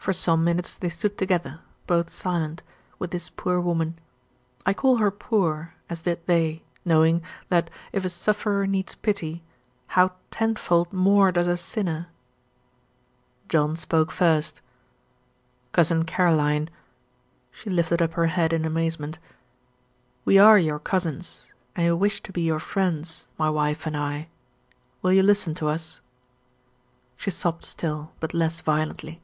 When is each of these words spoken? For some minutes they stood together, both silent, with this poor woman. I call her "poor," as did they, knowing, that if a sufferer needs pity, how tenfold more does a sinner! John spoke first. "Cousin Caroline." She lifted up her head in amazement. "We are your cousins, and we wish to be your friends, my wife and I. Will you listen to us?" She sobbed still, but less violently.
For 0.00 0.12
some 0.12 0.42
minutes 0.44 0.76
they 0.76 0.88
stood 0.90 1.18
together, 1.18 1.58
both 1.88 2.08
silent, 2.14 2.62
with 3.00 3.10
this 3.10 3.28
poor 3.28 3.60
woman. 3.60 3.98
I 4.64 4.72
call 4.72 4.98
her 4.98 5.10
"poor," 5.10 5.74
as 5.90 6.02
did 6.02 6.24
they, 6.26 6.62
knowing, 6.84 7.20
that 7.48 7.68
if 7.90 8.04
a 8.04 8.08
sufferer 8.08 8.64
needs 8.64 8.94
pity, 8.94 9.42
how 9.88 10.12
tenfold 10.30 10.92
more 10.92 11.32
does 11.32 11.48
a 11.48 11.56
sinner! 11.56 12.06
John 13.48 13.74
spoke 13.74 14.12
first. 14.12 14.60
"Cousin 15.72 16.04
Caroline." 16.04 16.70
She 17.50 17.68
lifted 17.68 18.00
up 18.00 18.14
her 18.14 18.26
head 18.28 18.52
in 18.52 18.64
amazement. 18.64 19.18
"We 20.24 20.38
are 20.38 20.58
your 20.58 20.78
cousins, 20.78 21.48
and 21.74 21.84
we 21.86 21.92
wish 22.00 22.22
to 22.22 22.30
be 22.32 22.42
your 22.42 22.60
friends, 22.60 23.26
my 23.36 23.50
wife 23.50 23.84
and 23.84 23.96
I. 23.96 24.28
Will 25.02 25.12
you 25.12 25.24
listen 25.24 25.54
to 25.56 25.66
us?" 25.66 26.00
She 27.16 27.32
sobbed 27.32 27.64
still, 27.64 28.12
but 28.20 28.32
less 28.32 28.60
violently. 28.60 29.20